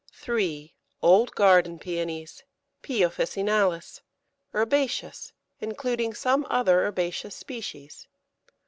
[0.13, 0.73] 3.
[1.03, 2.41] Old garden Pæonies
[2.81, 3.03] (P.
[3.03, 4.01] officinalis),
[4.51, 8.07] herbaceous, including some other herbaceous species.